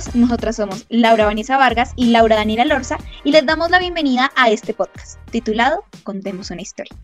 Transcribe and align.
todos, 0.00 0.14
nosotras 0.14 0.56
somos 0.56 0.86
Laura 0.88 1.26
Vanessa 1.26 1.56
Vargas 1.56 1.92
y 1.96 2.06
Laura 2.06 2.36
Daniela 2.36 2.64
Lorza 2.64 2.98
y 3.24 3.32
les 3.32 3.44
damos 3.44 3.70
la 3.70 3.78
bienvenida 3.78 4.30
a 4.36 4.50
este 4.50 4.74
podcast 4.74 5.18
titulado 5.30 5.84
Contemos 6.02 6.50
una 6.50 6.62
historia. 6.62 6.96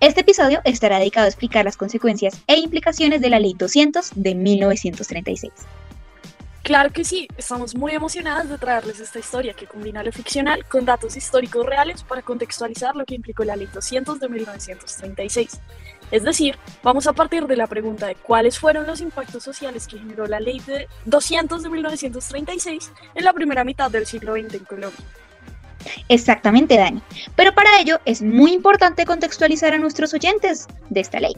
Este 0.00 0.20
episodio 0.22 0.60
estará 0.64 0.98
dedicado 0.98 1.26
a 1.26 1.28
explicar 1.28 1.64
las 1.64 1.76
consecuencias 1.76 2.40
e 2.46 2.56
implicaciones 2.56 3.20
de 3.20 3.30
la 3.30 3.38
Ley 3.38 3.54
200 3.54 4.12
de 4.14 4.34
1936. 4.34 5.52
Claro 6.62 6.90
que 6.90 7.04
sí, 7.04 7.28
estamos 7.36 7.74
muy 7.74 7.92
emocionadas 7.92 8.48
de 8.48 8.58
traerles 8.58 9.00
esta 9.00 9.18
historia 9.18 9.54
que 9.54 9.66
combina 9.66 10.02
lo 10.02 10.12
ficcional 10.12 10.64
con 10.66 10.84
datos 10.84 11.16
históricos 11.16 11.64
reales 11.64 12.02
para 12.02 12.22
contextualizar 12.22 12.94
lo 12.94 13.04
que 13.04 13.14
implicó 13.14 13.44
la 13.44 13.56
Ley 13.56 13.68
200 13.72 14.20
de 14.20 14.28
1936. 14.28 15.60
Es 16.10 16.22
decir, 16.22 16.56
vamos 16.82 17.06
a 17.06 17.12
partir 17.12 17.46
de 17.46 17.56
la 17.56 17.66
pregunta 17.66 18.06
de 18.06 18.14
cuáles 18.14 18.58
fueron 18.58 18.86
los 18.86 19.00
impactos 19.00 19.42
sociales 19.42 19.86
que 19.86 19.98
generó 19.98 20.26
la 20.26 20.40
Ley 20.40 20.60
de 20.60 20.88
200 21.04 21.62
de 21.62 21.68
1936 21.68 22.92
en 23.14 23.24
la 23.24 23.32
primera 23.32 23.64
mitad 23.64 23.90
del 23.90 24.06
siglo 24.06 24.34
XX 24.34 24.54
en 24.54 24.64
Colombia. 24.64 25.04
Exactamente, 26.08 26.76
Dani. 26.76 27.02
Pero 27.36 27.54
para 27.54 27.78
ello 27.80 28.00
es 28.04 28.22
muy 28.22 28.52
importante 28.52 29.04
contextualizar 29.04 29.72
a 29.74 29.78
nuestros 29.78 30.14
oyentes 30.14 30.66
de 30.90 31.00
esta 31.00 31.20
ley. 31.20 31.36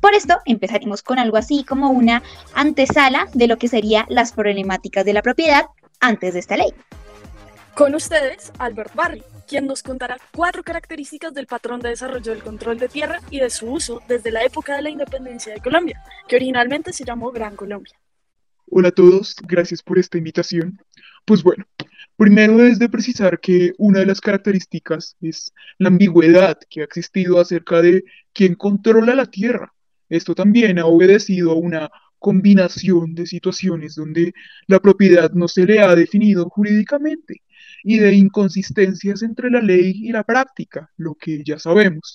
Por 0.00 0.14
esto 0.14 0.38
empezaremos 0.44 1.02
con 1.02 1.18
algo 1.18 1.36
así 1.36 1.64
como 1.64 1.90
una 1.90 2.22
antesala 2.54 3.28
de 3.34 3.48
lo 3.48 3.58
que 3.58 3.68
serían 3.68 4.06
las 4.08 4.32
problemáticas 4.32 5.04
de 5.04 5.12
la 5.12 5.22
propiedad 5.22 5.66
antes 6.00 6.34
de 6.34 6.40
esta 6.40 6.56
ley. 6.56 6.72
Con 7.74 7.94
ustedes, 7.94 8.52
Albert 8.58 8.94
Barry, 8.94 9.22
quien 9.50 9.66
nos 9.66 9.82
contará 9.82 10.16
cuatro 10.30 10.62
características 10.62 11.34
del 11.34 11.48
patrón 11.48 11.80
de 11.80 11.88
desarrollo 11.88 12.30
del 12.30 12.44
control 12.44 12.78
de 12.78 12.88
tierra 12.88 13.18
y 13.30 13.40
de 13.40 13.50
su 13.50 13.66
uso 13.66 14.00
desde 14.06 14.30
la 14.30 14.44
época 14.44 14.76
de 14.76 14.82
la 14.82 14.90
independencia 14.90 15.52
de 15.52 15.60
Colombia, 15.60 16.00
que 16.28 16.36
originalmente 16.36 16.92
se 16.92 17.04
llamó 17.04 17.32
Gran 17.32 17.56
Colombia. 17.56 17.98
Hola 18.70 18.90
a 18.90 18.92
todos, 18.92 19.34
gracias 19.48 19.82
por 19.82 19.98
esta 19.98 20.18
invitación. 20.18 20.78
Pues 21.24 21.42
bueno, 21.42 21.64
primero 22.16 22.64
es 22.64 22.78
de 22.78 22.88
precisar 22.88 23.40
que 23.40 23.72
una 23.76 23.98
de 23.98 24.06
las 24.06 24.20
características 24.20 25.16
es 25.20 25.52
la 25.78 25.88
ambigüedad 25.88 26.56
que 26.70 26.82
ha 26.82 26.84
existido 26.84 27.40
acerca 27.40 27.82
de 27.82 28.04
quién 28.32 28.54
controla 28.54 29.16
la 29.16 29.26
tierra. 29.26 29.74
Esto 30.08 30.36
también 30.36 30.78
ha 30.78 30.86
obedecido 30.86 31.50
a 31.50 31.54
una 31.56 31.90
combinación 32.20 33.16
de 33.16 33.26
situaciones 33.26 33.96
donde 33.96 34.32
la 34.68 34.78
propiedad 34.78 35.32
no 35.32 35.48
se 35.48 35.64
le 35.64 35.80
ha 35.80 35.96
definido 35.96 36.48
jurídicamente 36.48 37.42
y 37.82 37.98
de 37.98 38.14
inconsistencias 38.14 39.22
entre 39.22 39.50
la 39.50 39.60
ley 39.60 39.92
y 39.96 40.12
la 40.12 40.24
práctica, 40.24 40.90
lo 40.96 41.14
que 41.14 41.42
ya 41.44 41.58
sabemos. 41.58 42.14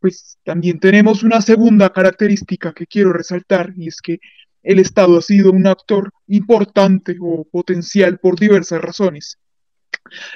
Pues 0.00 0.38
también 0.44 0.78
tenemos 0.78 1.22
una 1.22 1.40
segunda 1.40 1.90
característica 1.90 2.72
que 2.72 2.86
quiero 2.86 3.12
resaltar 3.12 3.72
y 3.76 3.88
es 3.88 4.00
que 4.00 4.20
el 4.62 4.78
Estado 4.78 5.18
ha 5.18 5.22
sido 5.22 5.52
un 5.52 5.66
actor 5.66 6.12
importante 6.26 7.16
o 7.20 7.44
potencial 7.44 8.18
por 8.18 8.38
diversas 8.38 8.80
razones. 8.80 9.38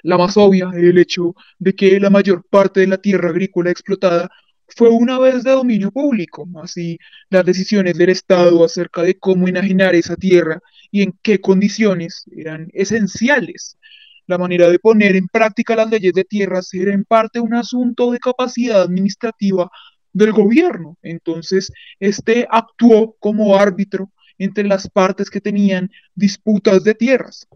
La 0.02 0.18
más 0.18 0.36
obvia, 0.36 0.70
el 0.74 0.98
hecho 0.98 1.34
de 1.58 1.74
que 1.74 1.98
la 2.00 2.10
mayor 2.10 2.44
parte 2.48 2.80
de 2.80 2.86
la 2.86 2.98
tierra 2.98 3.30
agrícola 3.30 3.70
explotada 3.70 4.30
fue 4.76 4.88
una 4.88 5.18
vez 5.18 5.44
de 5.44 5.50
dominio 5.50 5.90
público, 5.90 6.48
así 6.62 6.98
las 7.30 7.44
decisiones 7.44 7.96
del 7.98 8.10
Estado 8.10 8.64
acerca 8.64 9.02
de 9.02 9.18
cómo 9.18 9.48
enajenar 9.48 9.94
esa 9.94 10.16
tierra 10.16 10.60
y 10.90 11.02
en 11.02 11.14
qué 11.22 11.40
condiciones 11.40 12.24
eran 12.34 12.68
esenciales 12.72 13.78
la 14.26 14.38
manera 14.38 14.68
de 14.68 14.78
poner 14.78 15.16
en 15.16 15.26
práctica 15.28 15.76
las 15.76 15.90
leyes 15.90 16.12
de 16.12 16.24
tierras 16.24 16.72
era 16.74 16.92
en 16.92 17.04
parte 17.04 17.40
un 17.40 17.54
asunto 17.54 18.10
de 18.10 18.18
capacidad 18.18 18.82
administrativa 18.82 19.70
del 20.12 20.32
gobierno. 20.32 20.98
Entonces, 21.02 21.72
este 21.98 22.46
actuó 22.50 23.16
como 23.18 23.56
árbitro 23.56 24.10
entre 24.38 24.64
las 24.64 24.88
partes 24.88 25.30
que 25.30 25.40
tenían 25.40 25.90
disputas 26.14 26.84
de 26.84 26.94
tierras. 26.94 27.46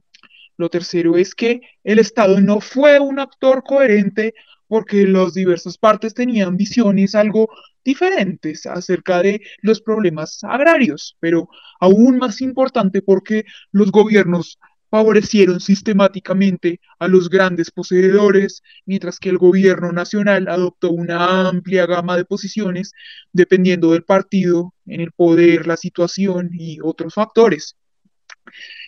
Lo 0.57 0.71
tercero 0.71 1.17
es 1.17 1.35
que 1.35 1.61
el 1.85 1.99
Estado 1.99 2.41
no 2.41 2.61
fue 2.61 2.99
un 2.99 3.19
actor 3.19 3.63
coherente 3.63 4.35
porque 4.69 5.07
las 5.07 5.35
diversas 5.35 5.79
partes 5.79 6.15
tenían 6.15 6.57
visiones 6.57 7.15
algo 7.15 7.49
diferentes 7.85 8.67
acerca 8.67 9.23
de 9.23 9.41
los 9.61 9.81
problemas 9.81 10.43
agrarios, 10.43 11.17
pero 11.21 11.49
aún 11.79 12.19
más 12.19 12.41
importante 12.41 13.01
porque 13.01 13.45
los 13.71 13.93
gobiernos 13.93 14.59
favorecieron 14.97 15.61
sistemáticamente 15.61 16.81
a 16.99 17.07
los 17.07 17.29
grandes 17.29 17.71
poseedores, 17.71 18.63
mientras 18.87 19.19
que 19.19 19.29
el 19.29 19.37
gobierno 19.37 19.93
nacional 19.93 20.49
adoptó 20.49 20.91
una 20.91 21.47
amplia 21.49 21.85
gama 21.85 22.17
de 22.17 22.25
posiciones 22.25 22.93
dependiendo 23.31 23.93
del 23.93 24.05
partido, 24.05 24.73
en 24.87 25.03
el 25.03 25.13
poder, 25.13 25.67
la 25.67 25.77
situación 25.77 26.49
y 26.55 26.79
otros 26.83 27.13
factores. 27.13 27.77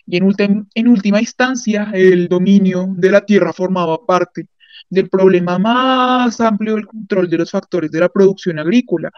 Y 0.07 0.17
en, 0.17 0.87
última 0.87 1.19
instancia, 1.19 1.91
el 1.93 2.27
dominio 2.27 2.87
de 2.97 3.11
la 3.11 3.21
tierra 3.21 3.53
formaba 3.53 4.03
parte 4.03 4.47
del 4.89 5.09
problema 5.09 5.59
más 5.59 6.41
amplio 6.41 6.73
del 6.73 6.87
control 6.87 7.29
de 7.29 7.37
los 7.37 7.51
factores 7.51 7.91
de 7.91 7.99
la 7.99 8.09
producción 8.09 8.57
agrícola, 8.57 9.11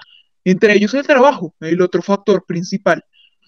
entre 0.44 0.74
ellos 0.74 0.94
el 0.94 1.08
trabajo, 1.08 1.56
el 1.62 1.82
otro 1.82 2.02
factor 2.02 2.44
principal. 2.46 3.02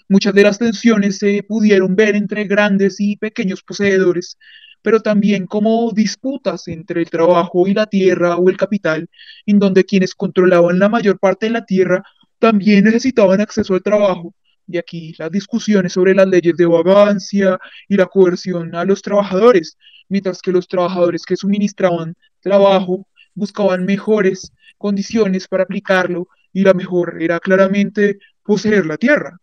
Muchas 0.09 0.34
de 0.34 0.44
las 0.44 0.59
tensiones 0.59 1.18
se 1.18 1.44
pudieron 1.44 1.96
ver 1.96 2.16
entre 2.16 2.46
grandes 2.46 3.00
y 3.00 3.16
pequeños 3.16 3.64
poseedores, 3.64 4.38
pero 4.81 5.00
también 5.02 5.47
como 5.47 5.91
disputas 5.94 6.68
entre 6.68 7.02
el 7.02 7.09
trabajo 7.09 7.68
y 7.68 7.74
la 7.74 7.86
tierra 7.88 8.36
o 8.38 8.50
el 8.50 8.58
capital, 8.58 9.09
en 9.46 9.59
donde 9.59 9.86
quienes 9.86 10.14
controlaban 10.14 10.78
la 10.78 10.90
mayor 10.90 11.19
parte 11.19 11.46
de 11.47 11.53
la 11.53 11.66
tierra 11.66 12.03
también 12.38 12.84
necesitaban 12.84 13.40
acceso 13.41 13.74
al 13.74 13.81
trabajo. 13.81 14.36
Y 14.68 14.78
aquí 14.78 15.14
las 15.18 15.31
discusiones 15.31 15.94
sobre 15.94 16.14
las 16.14 16.28
leyes 16.28 16.56
de 16.58 16.66
vagancia 16.66 17.59
y 17.88 17.96
la 17.96 18.06
coerción 18.06 18.75
a 18.75 18.85
los 18.85 19.02
trabajadores, 19.02 19.78
mientras 20.09 20.41
que 20.41 20.52
los 20.52 20.68
trabajadores 20.68 21.25
que 21.25 21.38
suministraban 21.38 22.16
trabajo 22.41 23.08
buscaban 23.34 23.85
mejores 23.85 24.52
condiciones 24.78 25.47
para 25.47 25.64
aplicarlo 25.64 26.28
y 26.52 26.64
la 26.64 26.74
mejor 26.74 27.22
era 27.22 27.40
claramente 27.40 28.20
poseer 28.44 28.85
la 28.85 28.97
tierra. 28.97 29.40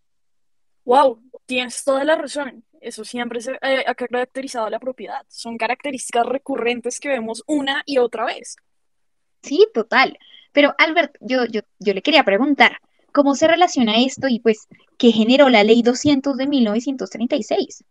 Wow, 0.85 1.21
tienes 1.45 1.83
toda 1.83 2.03
la 2.03 2.15
razón. 2.15 2.63
Eso 2.79 3.05
siempre 3.05 3.41
se, 3.41 3.51
eh, 3.61 3.83
ha 3.85 3.93
caracterizado 3.93 4.69
la 4.69 4.79
propiedad. 4.79 5.21
Son 5.27 5.57
características 5.57 6.25
recurrentes 6.25 6.99
que 6.99 7.09
vemos 7.09 7.43
una 7.45 7.83
y 7.85 7.99
otra 7.99 8.25
vez. 8.25 8.55
Sí, 9.43 9.67
total. 9.73 10.17
Pero 10.51 10.73
Albert, 10.77 11.15
yo, 11.21 11.45
yo, 11.45 11.61
yo 11.79 11.93
le 11.93 12.01
quería 12.01 12.23
preguntar, 12.23 12.77
¿cómo 13.11 13.35
se 13.35 13.47
relaciona 13.47 14.01
esto 14.01 14.27
y 14.27 14.39
pues 14.39 14.67
qué 14.97 15.11
generó 15.11 15.49
la 15.49 15.63
ley 15.63 15.81
200 15.83 16.35
de 16.37 16.47
1936? 16.47 17.83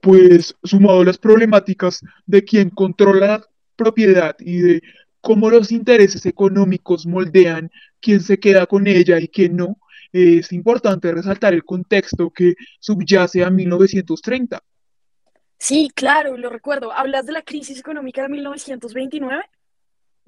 Pues 0.00 0.54
sumado 0.62 1.00
a 1.00 1.04
las 1.04 1.18
problemáticas 1.18 2.00
de 2.26 2.44
quien 2.44 2.70
controla 2.70 3.26
la 3.26 3.44
propiedad 3.76 4.36
y 4.38 4.58
de 4.58 4.82
cómo 5.20 5.50
los 5.50 5.72
intereses 5.72 6.24
económicos 6.24 7.06
moldean 7.06 7.70
quién 8.00 8.20
se 8.20 8.38
queda 8.38 8.66
con 8.66 8.86
ella 8.86 9.18
y 9.18 9.28
quién 9.28 9.56
no, 9.56 9.76
es 10.12 10.52
importante 10.52 11.12
resaltar 11.12 11.54
el 11.54 11.64
contexto 11.64 12.30
que 12.30 12.54
subyace 12.80 13.44
a 13.44 13.50
1930. 13.50 14.62
Sí, 15.58 15.90
claro, 15.94 16.36
lo 16.36 16.50
recuerdo. 16.50 16.92
¿Hablas 16.92 17.26
de 17.26 17.32
la 17.32 17.42
crisis 17.42 17.80
económica 17.80 18.22
de 18.22 18.28
1929? 18.28 19.44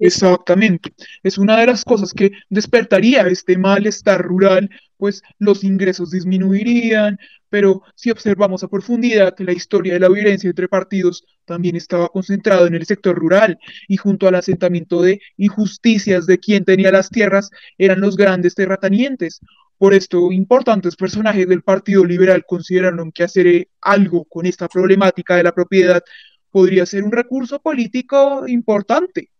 Exactamente. 0.03 0.93
Es 1.21 1.37
una 1.37 1.59
de 1.59 1.67
las 1.67 1.85
cosas 1.85 2.11
que 2.11 2.31
despertaría 2.49 3.21
este 3.27 3.55
malestar 3.55 4.19
rural, 4.19 4.67
pues 4.97 5.21
los 5.37 5.63
ingresos 5.63 6.09
disminuirían, 6.09 7.19
pero 7.49 7.83
si 7.93 8.09
observamos 8.09 8.63
a 8.63 8.67
profundidad 8.67 9.35
la 9.37 9.51
historia 9.51 9.93
de 9.93 9.99
la 9.99 10.09
violencia 10.09 10.49
entre 10.49 10.67
partidos 10.67 11.23
también 11.45 11.75
estaba 11.75 12.07
concentrado 12.09 12.65
en 12.65 12.73
el 12.73 12.85
sector 12.87 13.15
rural 13.15 13.59
y 13.87 13.97
junto 13.97 14.27
al 14.27 14.35
asentamiento 14.35 15.03
de 15.03 15.21
injusticias 15.37 16.25
de 16.25 16.39
quien 16.39 16.65
tenía 16.65 16.91
las 16.91 17.09
tierras 17.09 17.51
eran 17.77 18.01
los 18.01 18.17
grandes 18.17 18.55
terratenientes. 18.55 19.39
Por 19.81 19.95
esto, 19.95 20.31
importantes 20.31 20.95
personajes 20.95 21.47
del 21.47 21.63
Partido 21.63 22.05
Liberal 22.05 22.45
consideraron 22.45 23.11
que 23.11 23.23
hacer 23.23 23.67
algo 23.81 24.25
con 24.25 24.45
esta 24.45 24.67
problemática 24.67 25.35
de 25.35 25.41
la 25.41 25.55
propiedad 25.55 26.03
podría 26.51 26.85
ser 26.85 27.03
un 27.03 27.11
recurso 27.11 27.59
político 27.59 28.47
importante. 28.47 29.31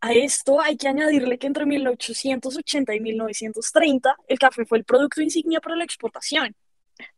A 0.00 0.14
esto 0.14 0.58
hay 0.58 0.78
que 0.78 0.88
añadirle 0.88 1.36
que 1.36 1.48
entre 1.48 1.66
1880 1.66 2.94
y 2.94 3.00
1930 3.00 4.16
el 4.26 4.38
café 4.38 4.64
fue 4.64 4.78
el 4.78 4.84
producto 4.84 5.20
insignia 5.20 5.60
para 5.60 5.76
la 5.76 5.84
exportación. 5.84 6.56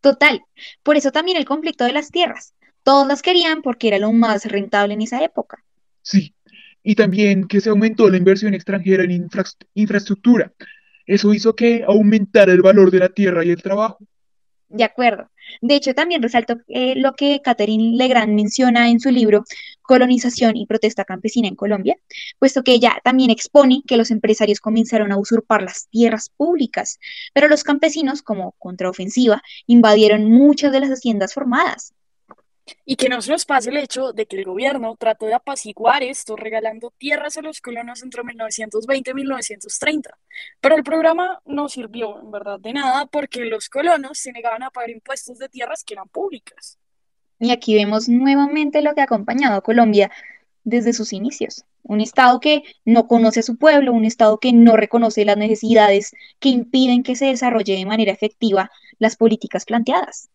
Total, 0.00 0.42
por 0.82 0.96
eso 0.96 1.12
también 1.12 1.36
el 1.36 1.44
conflicto 1.44 1.84
de 1.84 1.92
las 1.92 2.10
tierras. 2.10 2.52
Todos 2.82 3.06
las 3.06 3.22
querían 3.22 3.62
porque 3.62 3.86
era 3.86 4.00
lo 4.00 4.12
más 4.12 4.44
rentable 4.44 4.94
en 4.94 5.02
esa 5.02 5.22
época. 5.22 5.62
Sí, 6.02 6.34
y 6.82 6.96
también 6.96 7.46
que 7.46 7.60
se 7.60 7.70
aumentó 7.70 8.10
la 8.10 8.16
inversión 8.16 8.54
extranjera 8.54 9.04
en 9.04 9.28
infraestructura, 9.74 10.52
eso 11.08 11.34
hizo 11.34 11.56
que 11.56 11.82
aumentara 11.86 12.52
el 12.52 12.62
valor 12.62 12.90
de 12.90 13.00
la 13.00 13.08
tierra 13.08 13.44
y 13.44 13.50
el 13.50 13.62
trabajo. 13.62 13.98
De 14.68 14.84
acuerdo. 14.84 15.30
De 15.62 15.74
hecho, 15.74 15.94
también 15.94 16.22
resalto 16.22 16.58
eh, 16.68 16.94
lo 16.94 17.14
que 17.14 17.40
Catherine 17.42 17.96
Legrand 17.96 18.34
menciona 18.34 18.90
en 18.90 19.00
su 19.00 19.10
libro 19.10 19.44
Colonización 19.80 20.58
y 20.58 20.66
protesta 20.66 21.06
campesina 21.06 21.48
en 21.48 21.56
Colombia, 21.56 21.96
puesto 22.38 22.62
que 22.62 22.72
ella 22.72 23.00
también 23.02 23.30
expone 23.30 23.82
que 23.86 23.96
los 23.96 24.10
empresarios 24.10 24.60
comenzaron 24.60 25.10
a 25.10 25.16
usurpar 25.16 25.62
las 25.62 25.88
tierras 25.88 26.28
públicas, 26.36 26.98
pero 27.32 27.48
los 27.48 27.64
campesinos, 27.64 28.20
como 28.20 28.52
contraofensiva, 28.58 29.42
invadieron 29.66 30.30
muchas 30.30 30.70
de 30.70 30.80
las 30.80 30.90
haciendas 30.90 31.32
formadas. 31.32 31.94
Y 32.84 32.96
que 32.96 33.08
no 33.08 33.20
se 33.22 33.30
nos 33.30 33.44
pase 33.44 33.70
el 33.70 33.76
hecho 33.76 34.12
de 34.12 34.26
que 34.26 34.36
el 34.36 34.44
gobierno 34.44 34.96
trató 34.98 35.26
de 35.26 35.34
apaciguar 35.34 36.02
esto 36.02 36.36
regalando 36.36 36.92
tierras 36.98 37.36
a 37.36 37.42
los 37.42 37.60
colonos 37.60 38.02
entre 38.02 38.24
1920 38.24 39.10
y 39.10 39.14
1930. 39.14 40.18
Pero 40.60 40.76
el 40.76 40.82
programa 40.82 41.40
no 41.44 41.68
sirvió 41.68 42.20
en 42.20 42.30
verdad 42.30 42.60
de 42.60 42.72
nada 42.72 43.06
porque 43.06 43.44
los 43.44 43.68
colonos 43.68 44.18
se 44.18 44.32
negaban 44.32 44.62
a 44.62 44.70
pagar 44.70 44.90
impuestos 44.90 45.38
de 45.38 45.48
tierras 45.48 45.84
que 45.84 45.94
eran 45.94 46.08
públicas. 46.08 46.78
Y 47.40 47.50
aquí 47.50 47.74
vemos 47.74 48.08
nuevamente 48.08 48.82
lo 48.82 48.94
que 48.94 49.00
ha 49.00 49.04
acompañado 49.04 49.56
a 49.56 49.62
Colombia 49.62 50.10
desde 50.64 50.92
sus 50.92 51.12
inicios. 51.12 51.64
Un 51.82 52.00
Estado 52.00 52.40
que 52.40 52.62
no 52.84 53.06
conoce 53.06 53.40
a 53.40 53.42
su 53.42 53.56
pueblo, 53.56 53.92
un 53.92 54.04
Estado 54.04 54.38
que 54.38 54.52
no 54.52 54.76
reconoce 54.76 55.24
las 55.24 55.36
necesidades 55.36 56.12
que 56.40 56.50
impiden 56.50 57.02
que 57.02 57.16
se 57.16 57.26
desarrolle 57.26 57.76
de 57.76 57.86
manera 57.86 58.12
efectiva 58.12 58.70
las 58.98 59.16
políticas 59.16 59.64
planteadas. 59.64 60.28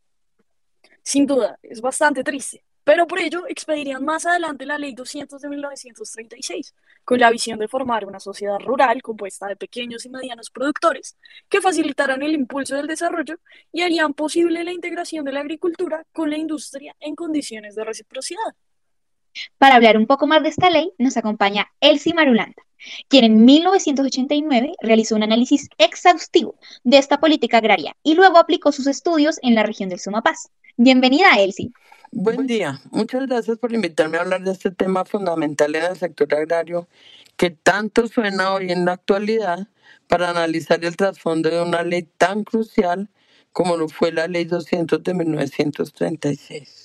Sin 1.04 1.26
duda, 1.28 1.60
es 1.62 1.82
bastante 1.82 2.24
triste, 2.24 2.64
pero 2.84 3.06
por 3.08 3.20
ello 3.20 3.46
expedirían 3.48 4.06
más 4.06 4.26
adelante 4.26 4.66
la 4.66 4.78
Ley 4.78 4.94
200 4.94 5.42
de 5.42 5.50
1936, 5.50 6.74
con 7.04 7.20
la 7.20 7.30
visión 7.30 7.60
de 7.60 7.68
formar 7.68 8.06
una 8.06 8.22
sociedad 8.22 8.58
rural 8.60 9.02
compuesta 9.02 9.48
de 9.48 9.58
pequeños 9.58 10.06
y 10.06 10.10
medianos 10.10 10.50
productores 10.50 11.18
que 11.50 11.62
facilitaran 11.62 12.24
el 12.24 12.34
impulso 12.34 12.76
del 12.76 12.88
desarrollo 12.88 13.36
y 13.74 13.82
harían 13.82 14.14
posible 14.14 14.64
la 14.64 14.72
integración 14.72 15.26
de 15.26 15.34
la 15.34 15.42
agricultura 15.42 16.06
con 16.14 16.30
la 16.30 16.38
industria 16.38 16.96
en 17.02 17.16
condiciones 17.16 17.76
de 17.76 17.84
reciprocidad. 17.84 18.56
Para 19.58 19.76
hablar 19.76 19.98
un 19.98 20.08
poco 20.08 20.28
más 20.28 20.44
de 20.44 20.50
esta 20.50 20.70
ley, 20.70 20.92
nos 20.98 21.18
acompaña 21.18 21.68
Elsie 21.80 22.14
Marulanda, 22.14 22.62
quien 23.08 23.26
en 23.26 23.46
1989 23.46 24.74
realizó 24.82 25.16
un 25.16 25.24
análisis 25.24 25.70
exhaustivo 25.78 26.56
de 26.84 26.98
esta 26.98 27.20
política 27.20 27.58
agraria 27.58 27.96
y 28.04 28.16
luego 28.16 28.38
aplicó 28.38 28.72
sus 28.72 28.88
estudios 28.88 29.40
en 29.42 29.56
la 29.56 29.64
región 29.64 29.90
del 29.90 30.00
Sumapaz. 30.00 30.50
Bienvenida, 30.78 31.30
Elsie. 31.40 31.72
Buen 32.12 32.46
día. 32.46 32.80
Muchas 32.92 33.26
gracias 33.26 33.58
por 33.58 33.74
invitarme 33.74 34.18
a 34.18 34.22
hablar 34.22 34.44
de 34.44 34.52
este 34.52 34.70
tema 34.70 35.04
fundamental 35.04 35.74
en 35.76 35.84
el 35.84 35.98
sector 35.98 36.34
agrario 36.34 36.88
que 37.38 37.50
tanto 37.50 38.08
suena 38.08 38.54
hoy 38.54 38.72
en 38.72 38.86
la 38.86 38.94
actualidad 38.94 39.68
para 40.08 40.30
analizar 40.30 40.84
el 40.86 40.96
trasfondo 40.96 41.50
de 41.50 41.62
una 41.62 41.82
ley 41.84 42.04
tan 42.18 42.44
crucial 42.44 43.10
como 43.54 43.78
lo 43.78 43.88
fue 43.88 44.12
la 44.12 44.28
Ley 44.28 44.46
200 44.46 45.02
de 45.04 45.14
1936. 45.14 46.83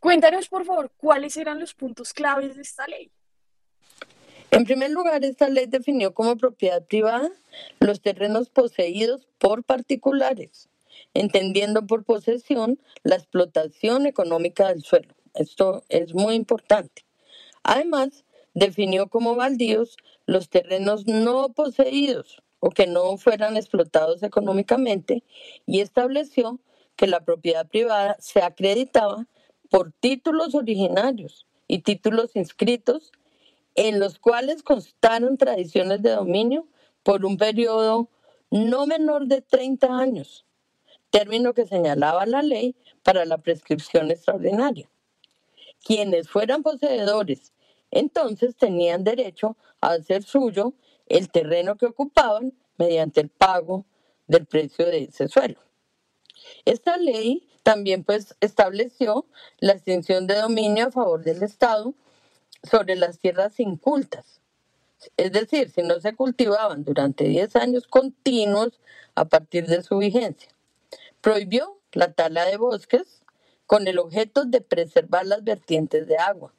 Cuéntanos, 0.00 0.48
por 0.48 0.64
favor, 0.64 0.90
cuáles 0.96 1.36
eran 1.36 1.60
los 1.60 1.74
puntos 1.74 2.12
claves 2.12 2.56
de 2.56 2.62
esta 2.62 2.86
ley. 2.86 3.10
En 4.50 4.64
primer 4.64 4.90
lugar, 4.90 5.24
esta 5.24 5.48
ley 5.48 5.66
definió 5.66 6.12
como 6.12 6.36
propiedad 6.36 6.84
privada 6.84 7.30
los 7.78 8.00
terrenos 8.00 8.50
poseídos 8.50 9.28
por 9.38 9.62
particulares 9.62 10.70
entendiendo 11.14 11.86
por 11.86 12.04
posesión 12.04 12.80
la 13.02 13.16
explotación 13.16 14.06
económica 14.06 14.68
del 14.68 14.82
suelo. 14.82 15.14
Esto 15.34 15.84
es 15.88 16.14
muy 16.14 16.34
importante. 16.34 17.04
Además, 17.62 18.24
definió 18.54 19.08
como 19.08 19.36
baldíos 19.36 19.96
los 20.26 20.48
terrenos 20.48 21.06
no 21.06 21.50
poseídos 21.50 22.42
o 22.58 22.70
que 22.70 22.86
no 22.86 23.16
fueran 23.16 23.56
explotados 23.56 24.22
económicamente 24.22 25.22
y 25.66 25.80
estableció 25.80 26.60
que 26.96 27.06
la 27.06 27.20
propiedad 27.20 27.66
privada 27.66 28.16
se 28.18 28.42
acreditaba 28.42 29.26
por 29.70 29.92
títulos 29.92 30.54
originarios 30.54 31.46
y 31.66 31.80
títulos 31.80 32.36
inscritos 32.36 33.12
en 33.76 33.98
los 33.98 34.18
cuales 34.18 34.62
constaron 34.62 35.38
tradiciones 35.38 36.02
de 36.02 36.10
dominio 36.10 36.66
por 37.02 37.24
un 37.24 37.38
periodo 37.38 38.08
no 38.50 38.86
menor 38.86 39.26
de 39.26 39.42
30 39.42 39.96
años 39.96 40.44
término 41.10 41.52
que 41.52 41.66
señalaba 41.66 42.24
la 42.24 42.42
ley 42.42 42.76
para 43.02 43.24
la 43.24 43.38
prescripción 43.38 44.10
extraordinaria. 44.10 44.88
Quienes 45.84 46.28
fueran 46.28 46.62
poseedores 46.62 47.52
entonces 47.90 48.56
tenían 48.56 49.02
derecho 49.02 49.56
a 49.80 49.92
hacer 49.92 50.22
suyo 50.22 50.74
el 51.06 51.30
terreno 51.30 51.76
que 51.76 51.86
ocupaban 51.86 52.52
mediante 52.78 53.20
el 53.20 53.28
pago 53.28 53.84
del 54.28 54.46
precio 54.46 54.86
de 54.86 55.04
ese 55.04 55.26
suelo. 55.26 55.58
Esta 56.64 56.96
ley 56.96 57.48
también 57.70 58.02
pues 58.02 58.34
estableció 58.40 59.26
la 59.60 59.74
extinción 59.74 60.26
de 60.26 60.34
dominio 60.34 60.88
a 60.88 60.90
favor 60.90 61.22
del 61.22 61.44
Estado 61.44 61.94
sobre 62.68 62.96
las 62.96 63.20
tierras 63.20 63.60
incultas. 63.60 64.40
Es 65.16 65.30
decir, 65.30 65.70
si 65.70 65.82
no 65.82 66.00
se 66.00 66.16
cultivaban 66.16 66.82
durante 66.82 67.22
10 67.28 67.54
años 67.54 67.86
continuos 67.86 68.80
a 69.14 69.26
partir 69.26 69.68
de 69.68 69.84
su 69.84 69.98
vigencia. 69.98 70.50
Prohibió 71.20 71.78
la 71.92 72.12
tala 72.12 72.44
de 72.44 72.56
bosques 72.56 73.22
con 73.68 73.86
el 73.86 74.00
objeto 74.00 74.44
de 74.46 74.62
preservar 74.62 75.26
las 75.26 75.44
vertientes 75.44 76.08
de 76.08 76.16
agua. 76.16 76.52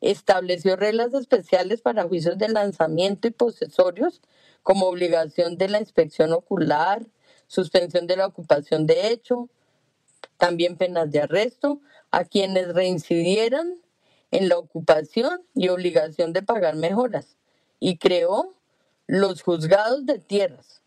Estableció 0.00 0.76
reglas 0.76 1.12
especiales 1.12 1.82
para 1.82 2.08
juicios 2.08 2.38
de 2.38 2.48
lanzamiento 2.48 3.28
y 3.28 3.30
posesorios, 3.30 4.22
como 4.62 4.86
obligación 4.86 5.58
de 5.58 5.68
la 5.68 5.80
inspección 5.80 6.32
ocular, 6.32 7.04
suspensión 7.46 8.06
de 8.06 8.16
la 8.16 8.26
ocupación 8.26 8.86
de 8.86 9.08
hecho, 9.08 9.50
también 10.36 10.76
penas 10.76 11.10
de 11.10 11.20
arresto 11.20 11.80
a 12.10 12.24
quienes 12.24 12.74
reincidieran 12.74 13.74
en 14.30 14.48
la 14.48 14.58
ocupación 14.58 15.42
y 15.54 15.68
obligación 15.68 16.32
de 16.32 16.42
pagar 16.42 16.76
mejoras. 16.76 17.36
Y 17.80 17.98
creó 17.98 18.54
los 19.06 19.42
juzgados 19.42 20.06
de 20.06 20.18
tierras, 20.18 20.82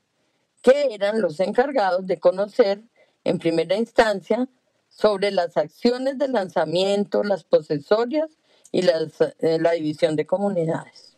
que 0.61 0.94
eran 0.94 1.21
los 1.21 1.39
encargados 1.39 2.07
de 2.07 2.19
conocer 2.19 2.81
en 3.23 3.39
primera 3.39 3.75
instancia 3.75 4.47
sobre 4.89 5.31
las 5.31 5.57
acciones 5.57 6.17
de 6.17 6.27
lanzamiento, 6.27 7.23
las 7.23 7.44
posesorias 7.44 8.31
y 8.71 8.81
eh, 8.81 9.59
la 9.59 9.71
división 9.71 10.15
de 10.15 10.25
comunidades. 10.25 11.17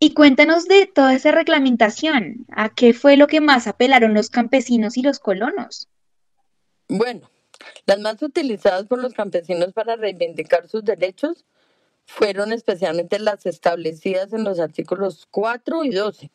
Y 0.00 0.14
cuéntanos 0.14 0.66
de 0.66 0.86
toda 0.86 1.14
esa 1.14 1.32
reglamentación. 1.32 2.46
¿A 2.52 2.68
qué 2.68 2.92
fue 2.92 3.16
lo 3.16 3.26
que 3.26 3.40
más 3.40 3.66
apelaron 3.66 4.14
los 4.14 4.30
campesinos 4.30 4.96
y 4.96 5.02
los 5.02 5.18
colonos? 5.18 5.88
Bueno, 6.88 7.30
las 7.86 7.98
más 8.00 8.22
utilizadas 8.22 8.86
por 8.86 9.00
los 9.00 9.14
campesinos 9.14 9.72
para 9.72 9.96
reivindicar 9.96 10.68
sus 10.68 10.84
derechos 10.84 11.44
fueron 12.06 12.52
especialmente 12.52 13.18
las 13.18 13.46
establecidas 13.46 14.32
en 14.32 14.44
los 14.44 14.58
artículos 14.60 15.26
4 15.30 15.84
y 15.84 15.90
12, 15.90 16.30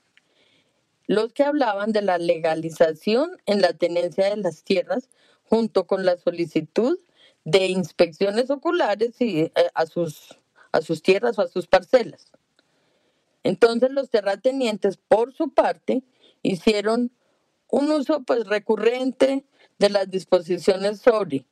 los 1.08 1.34
que 1.34 1.44
hablaban 1.44 1.92
de 1.92 2.02
la 2.02 2.18
legalización 2.18 3.38
en 3.46 3.62
la 3.62 3.74
tenencia 3.74 4.30
de 4.30 4.38
las 4.38 4.64
tierras 4.64 5.10
junto 5.44 5.88
con 5.88 6.06
la 6.06 6.18
solicitud 6.18 7.00
de 7.44 7.68
inspecciones 7.68 8.50
oculares 8.50 9.20
y, 9.20 9.42
eh, 9.42 9.52
a, 9.74 9.86
sus, 9.86 10.40
a 10.72 10.82
sus 10.82 11.02
tierras 11.02 11.38
o 11.40 11.42
a 11.42 11.48
sus 11.48 11.68
parcelas. 11.68 12.32
Entonces 13.44 13.92
los 13.92 14.10
terratenientes, 14.10 14.98
por 14.98 15.34
su 15.34 15.50
parte, 15.54 16.04
hicieron 16.42 17.12
un 17.70 17.92
uso 17.92 18.22
pues 18.24 18.48
recurrente 18.48 19.44
de 19.84 19.90
las 19.90 20.10
disposiciones 20.10 21.02
sobre 21.02 21.46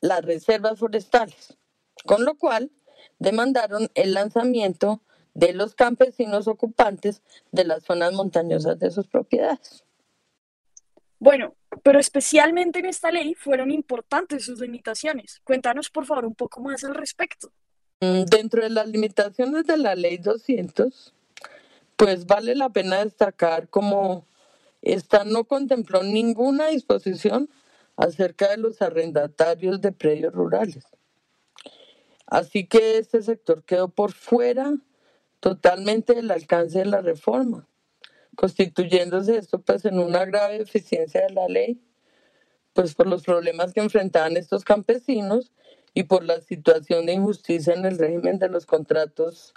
las 0.00 0.24
reservas 0.24 0.78
forestales, 0.78 1.58
con 2.06 2.24
lo 2.24 2.38
cual 2.38 2.70
demandaron 3.18 3.90
el 3.94 4.14
lanzamiento 4.14 5.02
de 5.34 5.52
los 5.52 5.74
campesinos 5.74 6.48
ocupantes 6.48 7.20
de 7.52 7.66
las 7.66 7.82
zonas 7.82 8.14
montañosas 8.14 8.78
de 8.78 8.90
sus 8.90 9.06
propiedades. 9.08 9.84
Bueno, 11.18 11.54
pero 11.82 11.98
especialmente 11.98 12.78
en 12.78 12.86
esta 12.86 13.10
ley 13.10 13.34
fueron 13.34 13.70
importantes 13.70 14.46
sus 14.46 14.58
limitaciones. 14.58 15.42
Cuéntanos, 15.44 15.90
por 15.90 16.06
favor, 16.06 16.24
un 16.24 16.34
poco 16.34 16.62
más 16.62 16.82
al 16.84 16.94
respecto. 16.94 17.52
Mm, 18.00 18.22
dentro 18.22 18.62
de 18.62 18.70
las 18.70 18.88
limitaciones 18.88 19.66
de 19.66 19.76
la 19.76 19.94
ley 19.96 20.16
200, 20.16 21.12
pues 21.96 22.24
vale 22.24 22.54
la 22.54 22.70
pena 22.70 23.04
destacar 23.04 23.68
como 23.68 24.24
esta 24.82 25.24
no 25.24 25.44
contempló 25.44 26.02
ninguna 26.02 26.68
disposición 26.68 27.50
acerca 27.96 28.48
de 28.48 28.56
los 28.56 28.80
arrendatarios 28.80 29.80
de 29.80 29.92
predios 29.92 30.32
rurales. 30.32 30.84
Así 32.26 32.66
que 32.66 32.98
este 32.98 33.22
sector 33.22 33.64
quedó 33.64 33.88
por 33.88 34.12
fuera 34.12 34.74
totalmente 35.40 36.14
del 36.14 36.30
alcance 36.30 36.78
de 36.78 36.84
la 36.84 37.00
reforma, 37.00 37.68
constituyéndose 38.36 39.36
esto 39.36 39.60
pues 39.60 39.84
en 39.84 39.98
una 39.98 40.24
grave 40.24 40.58
deficiencia 40.58 41.22
de 41.26 41.34
la 41.34 41.48
ley, 41.48 41.82
pues 42.72 42.94
por 42.94 43.06
los 43.06 43.24
problemas 43.24 43.72
que 43.72 43.80
enfrentaban 43.80 44.36
estos 44.36 44.64
campesinos 44.64 45.52
y 45.92 46.04
por 46.04 46.24
la 46.24 46.40
situación 46.40 47.06
de 47.06 47.14
injusticia 47.14 47.74
en 47.74 47.84
el 47.84 47.98
régimen 47.98 48.38
de 48.38 48.48
los 48.48 48.64
contratos 48.64 49.52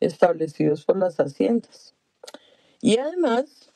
establecidos 0.00 0.84
por 0.84 0.98
las 0.98 1.16
haciendas. 1.16 1.94
Y 2.80 2.98
además 2.98 3.67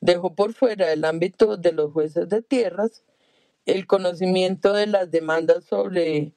dejó 0.00 0.34
por 0.34 0.54
fuera 0.54 0.92
el 0.92 1.04
ámbito 1.04 1.56
de 1.56 1.72
los 1.72 1.92
jueces 1.92 2.28
de 2.28 2.42
tierras 2.42 3.02
el 3.68 3.86
conocimiento 3.86 4.72
de 4.72 4.86
las 4.86 5.10
demandas 5.10 5.64
sobre 5.64 6.32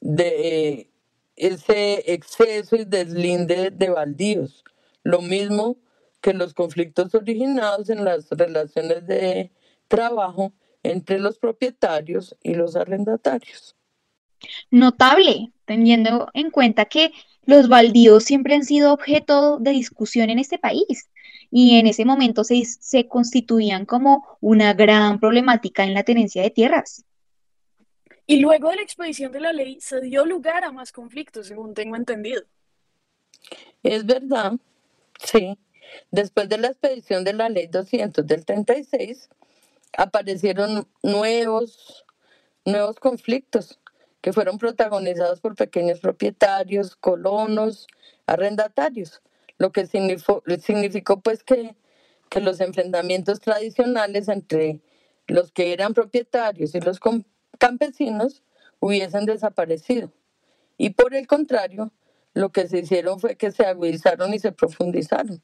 de, 0.00 0.90
ese 1.36 2.12
exceso 2.12 2.76
y 2.76 2.84
deslinde 2.84 3.70
de 3.70 3.90
baldíos. 3.90 4.64
Lo 5.02 5.20
mismo 5.20 5.76
que 6.20 6.32
los 6.32 6.54
conflictos 6.54 7.14
originados 7.14 7.88
en 7.88 8.04
las 8.04 8.28
relaciones 8.30 9.06
de 9.06 9.52
trabajo 9.86 10.52
entre 10.82 11.20
los 11.20 11.38
propietarios 11.38 12.36
y 12.42 12.54
los 12.54 12.74
arrendatarios. 12.74 13.76
Notable, 14.70 15.52
teniendo 15.66 16.28
en 16.34 16.50
cuenta 16.50 16.86
que 16.86 17.12
los 17.44 17.68
baldíos 17.68 18.24
siempre 18.24 18.54
han 18.54 18.64
sido 18.64 18.92
objeto 18.92 19.58
de 19.58 19.70
discusión 19.70 20.30
en 20.30 20.40
este 20.40 20.58
país 20.58 21.08
y 21.50 21.78
en 21.78 21.86
ese 21.86 22.04
momento 22.04 22.44
se, 22.44 22.64
se 22.64 23.06
constituían 23.08 23.86
como 23.86 24.38
una 24.40 24.74
gran 24.74 25.20
problemática 25.20 25.84
en 25.84 25.94
la 25.94 26.02
tenencia 26.02 26.42
de 26.42 26.50
tierras. 26.50 27.04
Y 28.26 28.40
luego 28.40 28.70
de 28.70 28.76
la 28.76 28.82
expedición 28.82 29.30
de 29.32 29.40
la 29.40 29.52
ley 29.52 29.78
se 29.80 30.00
dio 30.00 30.24
lugar 30.26 30.64
a 30.64 30.72
más 30.72 30.90
conflictos, 30.90 31.46
según 31.46 31.74
tengo 31.74 31.94
entendido. 31.94 32.42
Es 33.82 34.04
verdad, 34.04 34.54
sí. 35.22 35.56
Después 36.10 36.48
de 36.48 36.58
la 36.58 36.68
expedición 36.68 37.22
de 37.22 37.32
la 37.32 37.48
ley 37.48 37.68
200 37.68 38.26
del 38.26 38.44
36, 38.44 39.28
aparecieron 39.96 40.88
nuevos, 41.02 42.04
nuevos 42.64 42.96
conflictos 42.98 43.78
que 44.20 44.32
fueron 44.32 44.58
protagonizados 44.58 45.40
por 45.40 45.54
pequeños 45.54 46.00
propietarios, 46.00 46.96
colonos, 46.96 47.86
arrendatarios, 48.26 49.22
lo 49.58 49.72
que 49.72 49.86
significó, 49.86 51.20
pues 51.20 51.42
que, 51.42 51.76
que 52.28 52.40
los 52.40 52.60
enfrentamientos 52.60 53.40
tradicionales 53.40 54.28
entre 54.28 54.80
los 55.26 55.52
que 55.52 55.72
eran 55.72 55.94
propietarios 55.94 56.74
y 56.74 56.80
los 56.80 57.00
campesinos 57.58 58.42
hubiesen 58.80 59.26
desaparecido. 59.26 60.12
Y 60.76 60.90
por 60.90 61.14
el 61.14 61.26
contrario, 61.26 61.92
lo 62.34 62.50
que 62.50 62.68
se 62.68 62.80
hicieron 62.80 63.18
fue 63.18 63.36
que 63.36 63.50
se 63.50 63.64
agudizaron 63.64 64.34
y 64.34 64.38
se 64.38 64.52
profundizaron. 64.52 65.42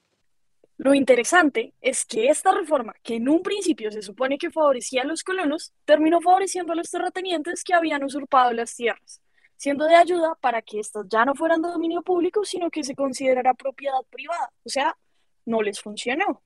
Lo 0.76 0.94
interesante 0.94 1.74
es 1.80 2.04
que 2.04 2.26
esta 2.26 2.52
reforma, 2.52 2.94
que 3.02 3.16
en 3.16 3.28
un 3.28 3.42
principio 3.42 3.90
se 3.92 4.02
supone 4.02 4.36
que 4.36 4.50
favorecía 4.50 5.02
a 5.02 5.06
los 5.06 5.22
colonos, 5.22 5.72
terminó 5.84 6.20
favoreciendo 6.20 6.72
a 6.72 6.76
los 6.76 6.90
terratenientes 6.90 7.62
que 7.62 7.74
habían 7.74 8.02
usurpado 8.02 8.52
las 8.52 8.74
tierras, 8.74 9.20
siendo 9.62 9.86
de 9.86 9.94
ayuda 9.94 10.34
para 10.40 10.60
que 10.60 10.80
éstas 10.80 11.06
ya 11.08 11.24
no 11.24 11.36
fueran 11.36 11.62
de 11.62 11.68
dominio 11.68 12.02
público, 12.02 12.44
sino 12.44 12.68
que 12.68 12.82
se 12.82 12.96
considerara 12.96 13.54
propiedad 13.54 14.00
privada. 14.10 14.50
O 14.64 14.68
sea, 14.68 14.96
no 15.44 15.62
les 15.62 15.80
funcionó. 15.80 16.42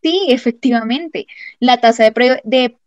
Sí, 0.00 0.26
efectivamente. 0.28 1.26
La 1.58 1.80
tasa 1.80 2.04
de, 2.04 2.40
de 2.44 2.78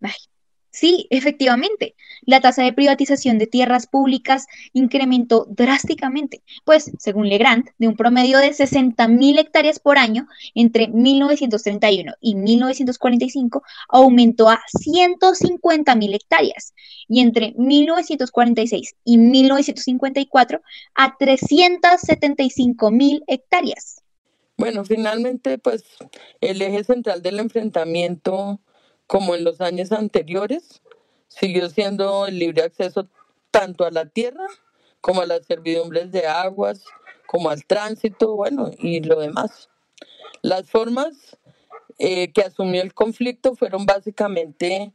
Sí, 0.76 1.06
efectivamente, 1.12 1.94
la 2.24 2.42
tasa 2.42 2.64
de 2.64 2.74
privatización 2.74 3.38
de 3.38 3.46
tierras 3.46 3.86
públicas 3.86 4.48
incrementó 4.74 5.46
drásticamente, 5.48 6.42
pues, 6.66 6.92
según 6.98 7.30
Legrand, 7.30 7.70
de 7.78 7.88
un 7.88 7.96
promedio 7.96 8.40
de 8.40 8.54
60.000 8.54 9.38
hectáreas 9.38 9.78
por 9.78 10.00
año 10.00 10.28
entre 10.56 10.88
1931 10.88 12.16
y 12.20 12.34
1945, 12.34 13.62
aumentó 13.88 14.50
a 14.50 14.62
150.000 14.74 16.16
hectáreas, 16.16 16.74
y 17.08 17.20
entre 17.20 17.54
1946 17.56 18.96
y 19.06 19.20
1954 19.20 20.60
a 20.96 21.16
375.000 21.20 23.22
hectáreas. 23.28 24.02
Bueno, 24.58 24.84
finalmente, 24.86 25.60
pues, 25.60 25.84
el 26.42 26.64
eje 26.64 26.84
central 26.84 27.22
del 27.22 27.40
enfrentamiento 27.40 28.60
como 29.14 29.36
en 29.36 29.44
los 29.44 29.62
años 29.62 29.92
anteriores, 29.92 30.82
siguió 31.28 31.70
siendo 31.70 32.26
el 32.26 32.40
libre 32.40 32.64
acceso 32.64 33.08
tanto 33.52 33.86
a 33.86 33.92
la 33.92 34.08
tierra 34.08 34.48
como 35.02 35.22
a 35.22 35.28
las 35.28 35.46
servidumbres 35.46 36.12
de 36.12 36.26
aguas, 36.26 36.84
como 37.28 37.52
al 37.52 37.64
tránsito, 37.64 38.36
bueno, 38.36 38.72
y 38.80 39.02
lo 39.02 39.20
demás. 39.20 39.70
Las 40.42 40.68
formas 40.68 41.38
eh, 42.00 42.32
que 42.32 42.42
asumió 42.42 42.82
el 42.82 42.96
conflicto 42.96 43.56
fueron 43.56 43.86
básicamente 43.86 44.92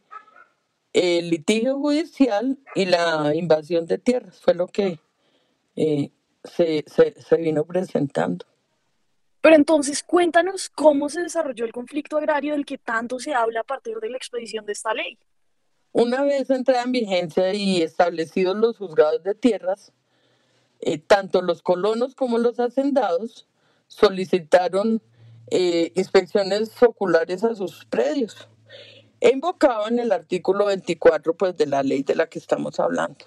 el 0.92 1.30
litigio 1.30 1.78
judicial 1.78 2.58
y 2.74 2.86
la 2.86 3.36
invasión 3.36 3.86
de 3.86 3.98
tierras, 3.98 4.40
fue 4.40 4.54
lo 4.54 4.66
que 4.66 4.98
eh, 5.76 6.10
se, 6.42 6.84
se 6.88 7.36
vino 7.36 7.64
presentando. 7.64 8.46
Pero 9.40 9.54
entonces 9.54 10.02
cuéntanos 10.02 10.68
cómo 10.68 11.08
se 11.08 11.22
desarrolló 11.22 11.64
el 11.64 11.72
conflicto 11.72 12.16
agrario 12.16 12.54
del 12.54 12.66
que 12.66 12.78
tanto 12.78 13.18
se 13.18 13.34
habla 13.34 13.60
a 13.60 13.64
partir 13.64 13.98
de 13.98 14.10
la 14.10 14.16
expedición 14.16 14.66
de 14.66 14.72
esta 14.72 14.92
ley. 14.94 15.18
Una 15.92 16.22
vez 16.22 16.50
entrada 16.50 16.82
en 16.82 16.92
vigencia 16.92 17.54
y 17.54 17.82
establecidos 17.82 18.56
los 18.56 18.76
juzgados 18.76 19.22
de 19.22 19.34
tierras, 19.34 19.92
eh, 20.80 20.98
tanto 20.98 21.42
los 21.42 21.62
colonos 21.62 22.14
como 22.14 22.38
los 22.38 22.60
hacendados 22.60 23.48
solicitaron 23.86 25.02
eh, 25.50 25.92
inspecciones 25.94 26.70
oculares 26.82 27.42
a 27.42 27.54
sus 27.54 27.84
predios 27.86 28.48
e 29.20 29.30
invocaban 29.30 29.98
el 29.98 30.12
artículo 30.12 30.66
24 30.66 31.34
pues, 31.34 31.56
de 31.56 31.66
la 31.66 31.82
ley 31.82 32.02
de 32.02 32.14
la 32.14 32.28
que 32.28 32.38
estamos 32.38 32.78
hablando. 32.78 33.24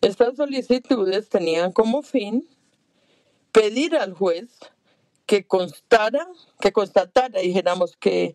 Estas 0.00 0.36
solicitudes 0.36 1.28
tenían 1.28 1.72
como 1.72 2.02
fin 2.02 2.48
pedir 3.52 3.96
al 3.96 4.14
juez 4.14 4.50
que 5.26 5.46
constara, 5.46 6.26
que 6.60 6.72
constatara, 6.72 7.40
dijéramos, 7.40 7.96
que 7.96 8.34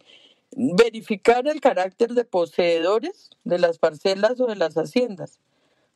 verificara 0.51 1.51
el 1.51 1.61
carácter 1.61 2.13
de 2.13 2.25
poseedores 2.25 3.29
de 3.43 3.59
las 3.59 3.77
parcelas 3.77 4.39
o 4.39 4.47
de 4.47 4.55
las 4.55 4.75
haciendas. 4.75 5.39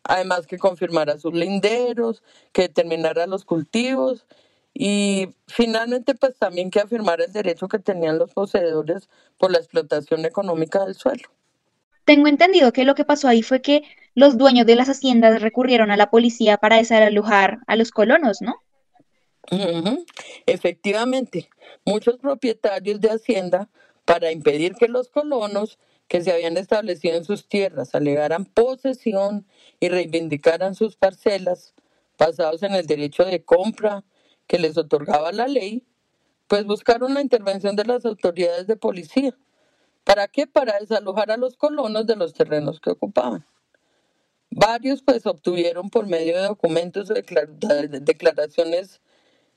Además 0.03 0.47
que 0.47 0.57
confirmara 0.57 1.19
sus 1.19 1.33
linderos, 1.33 2.23
que 2.51 2.63
determinara 2.63 3.27
los 3.27 3.45
cultivos 3.45 4.25
y 4.73 5.29
finalmente 5.47 6.15
pues 6.15 6.35
también 6.37 6.71
que 6.71 6.79
afirmara 6.79 7.25
el 7.25 7.33
derecho 7.33 7.67
que 7.67 7.79
tenían 7.79 8.17
los 8.17 8.33
poseedores 8.33 9.09
por 9.37 9.51
la 9.51 9.59
explotación 9.59 10.25
económica 10.25 10.83
del 10.85 10.95
suelo. 10.95 11.29
Tengo 12.05 12.27
entendido 12.27 12.73
que 12.73 12.83
lo 12.83 12.95
que 12.95 13.05
pasó 13.05 13.27
ahí 13.27 13.43
fue 13.43 13.61
que 13.61 13.83
los 14.15 14.37
dueños 14.37 14.65
de 14.65 14.75
las 14.75 14.89
haciendas 14.89 15.41
recurrieron 15.41 15.91
a 15.91 15.97
la 15.97 16.09
policía 16.09 16.57
para 16.57 16.77
desalojar 16.77 17.59
a 17.67 17.75
los 17.75 17.91
colonos, 17.91 18.41
¿no? 18.41 18.55
Efectivamente, 20.45 21.49
muchos 21.85 22.17
propietarios 22.17 23.01
de 23.01 23.09
hacienda, 23.09 23.69
para 24.05 24.31
impedir 24.31 24.75
que 24.75 24.87
los 24.87 25.09
colonos 25.09 25.79
que 26.07 26.21
se 26.21 26.31
habían 26.31 26.57
establecido 26.57 27.15
en 27.15 27.23
sus 27.23 27.47
tierras 27.47 27.95
alegaran 27.95 28.45
posesión 28.45 29.45
y 29.79 29.89
reivindicaran 29.89 30.75
sus 30.75 30.97
parcelas 30.97 31.73
basados 32.17 32.63
en 32.63 32.73
el 32.73 32.85
derecho 32.85 33.23
de 33.23 33.43
compra 33.43 34.03
que 34.47 34.59
les 34.59 34.77
otorgaba 34.77 35.31
la 35.31 35.47
ley, 35.47 35.85
pues 36.47 36.65
buscaron 36.65 37.13
la 37.13 37.21
intervención 37.21 37.75
de 37.77 37.85
las 37.85 38.05
autoridades 38.05 38.67
de 38.67 38.75
policía. 38.75 39.37
¿Para 40.03 40.27
qué? 40.27 40.47
Para 40.47 40.79
desalojar 40.79 41.31
a 41.31 41.37
los 41.37 41.55
colonos 41.55 42.05
de 42.05 42.17
los 42.17 42.33
terrenos 42.33 42.81
que 42.81 42.89
ocupaban. 42.89 43.45
Varios 44.49 45.01
pues 45.01 45.25
obtuvieron 45.25 45.89
por 45.89 46.07
medio 46.07 46.35
de 46.35 46.43
documentos 46.43 47.09
o 47.09 47.13
declaraciones 47.13 48.99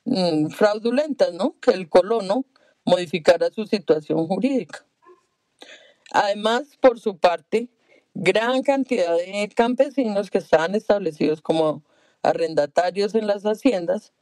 Mm, 0.05 0.49
fraudulentas, 0.49 1.33
¿no? 1.33 1.57
Que 1.61 1.71
el 1.73 1.89
colono 1.89 2.45
modificara 2.85 3.51
su 3.51 3.67
situación 3.67 4.27
jurídica. 4.27 4.87
Además, 6.13 6.77
por 6.81 7.01
su 7.01 7.19
parte, 7.19 7.71
gran 8.15 8.63
cantidad 8.63 9.17
de 9.17 9.49
campesinos 9.55 10.31
que 10.31 10.39
estaban 10.39 10.75
establecidos 10.75 11.41
como 11.43 11.83
arrendatarios 12.23 13.15
en 13.15 13.27
las 13.27 13.45
haciendas, 13.45 14.13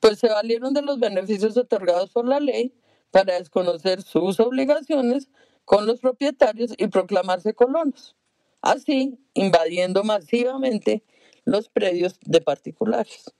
pues 0.00 0.18
se 0.18 0.28
valieron 0.28 0.74
de 0.74 0.82
los 0.82 0.98
beneficios 1.00 1.56
otorgados 1.56 2.10
por 2.10 2.26
la 2.26 2.40
ley 2.40 2.74
para 3.10 3.38
desconocer 3.38 4.02
sus 4.02 4.40
obligaciones 4.40 5.28
con 5.64 5.86
los 5.86 6.00
propietarios 6.00 6.74
y 6.76 6.88
proclamarse 6.88 7.54
colonos, 7.54 8.16
así 8.62 9.18
invadiendo 9.34 10.04
masivamente 10.04 11.04
los 11.44 11.68
predios 11.68 12.18
de 12.24 12.40
particulares. 12.40 13.32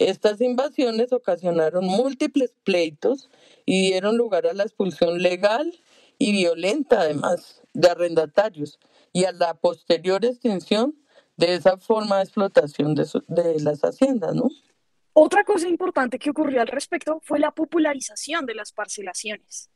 Estas 0.00 0.40
invasiones 0.40 1.12
ocasionaron 1.12 1.84
múltiples 1.84 2.54
pleitos 2.64 3.28
y 3.66 3.90
dieron 3.90 4.16
lugar 4.16 4.46
a 4.46 4.54
la 4.54 4.62
expulsión 4.62 5.22
legal 5.22 5.78
y 6.16 6.32
violenta, 6.32 7.02
además, 7.02 7.60
de 7.74 7.90
arrendatarios 7.90 8.78
y 9.12 9.24
a 9.24 9.32
la 9.32 9.52
posterior 9.52 10.24
extinción 10.24 10.96
de 11.36 11.54
esa 11.54 11.76
forma 11.76 12.16
de 12.16 12.22
explotación 12.22 12.94
de, 12.94 13.06
de 13.28 13.60
las 13.60 13.82
haciendas, 13.82 14.34
¿no? 14.34 14.48
Otra 15.12 15.44
cosa 15.44 15.68
importante 15.68 16.18
que 16.18 16.30
ocurrió 16.30 16.62
al 16.62 16.68
respecto 16.68 17.20
fue 17.22 17.38
la 17.38 17.50
popularización 17.50 18.46
de 18.46 18.54
las 18.54 18.72
parcelaciones. 18.72 19.68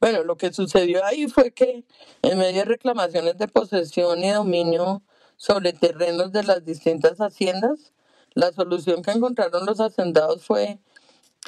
Bueno, 0.00 0.22
lo 0.22 0.36
que 0.36 0.52
sucedió 0.52 1.04
ahí 1.04 1.26
fue 1.26 1.50
que 1.50 1.84
en 2.22 2.38
medio 2.38 2.60
de 2.60 2.66
reclamaciones 2.66 3.36
de 3.36 3.48
posesión 3.48 4.22
y 4.22 4.30
dominio 4.30 5.02
sobre 5.36 5.72
terrenos 5.72 6.30
de 6.30 6.44
las 6.44 6.64
distintas 6.64 7.18
haciendas, 7.18 7.92
la 8.36 8.52
solución 8.52 9.02
que 9.02 9.10
encontraron 9.10 9.66
los 9.66 9.80
hacendados 9.80 10.44
fue 10.44 10.78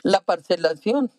la 0.03 0.21
parcelación, 0.21 1.13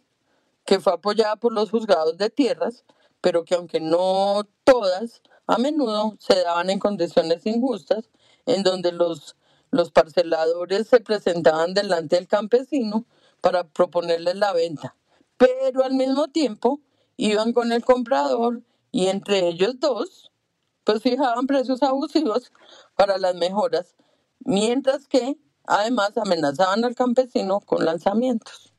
que 0.65 0.81
fue 0.81 0.91
apoyada 0.91 1.37
por 1.37 1.53
los 1.53 1.71
juzgados 1.71 2.17
de 2.17 2.29
tierras 2.29 2.83
pero 3.21 3.43
que 3.43 3.55
aunque 3.55 3.79
no 3.79 4.47
todas, 4.63 5.21
a 5.47 5.57
menudo 5.57 6.15
se 6.19 6.41
daban 6.41 6.69
en 6.69 6.79
condiciones 6.79 7.45
injustas, 7.45 8.09
en 8.45 8.63
donde 8.63 8.91
los, 8.91 9.35
los 9.71 9.91
parceladores 9.91 10.87
se 10.87 10.99
presentaban 10.99 11.73
delante 11.73 12.15
del 12.15 12.27
campesino 12.27 13.05
para 13.41 13.63
proponerle 13.63 14.33
la 14.33 14.53
venta, 14.53 14.95
pero 15.37 15.83
al 15.83 15.93
mismo 15.93 16.27
tiempo 16.27 16.81
iban 17.17 17.53
con 17.53 17.71
el 17.71 17.83
comprador 17.83 18.61
y 18.91 19.07
entre 19.07 19.47
ellos 19.47 19.79
dos, 19.79 20.31
pues 20.83 21.01
fijaban 21.01 21.45
precios 21.45 21.83
abusivos 21.83 22.51
para 22.95 23.17
las 23.17 23.35
mejoras, 23.35 23.95
mientras 24.39 25.07
que 25.07 25.37
además 25.65 26.17
amenazaban 26.17 26.83
al 26.85 26.95
campesino 26.95 27.59
con 27.59 27.85
lanzamientos. 27.85 28.73